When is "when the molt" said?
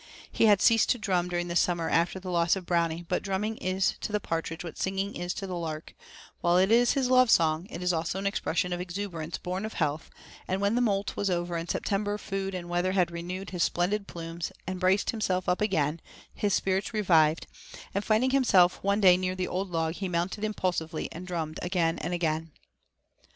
10.59-11.15